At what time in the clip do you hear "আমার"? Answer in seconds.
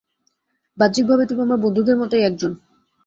1.41-1.59